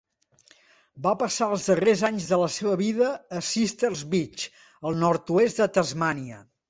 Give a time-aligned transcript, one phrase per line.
[1.07, 3.09] Va passar els darrers anys de la seva vida
[3.41, 4.47] a Sisters Beach,
[4.91, 6.43] al nord-oest de Tasmània.